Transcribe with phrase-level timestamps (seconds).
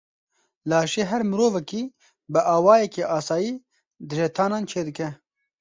[0.69, 1.83] Laşê her mirovekî
[2.31, 3.53] bi awayekî asayî
[4.09, 5.09] dijetenan çê dike.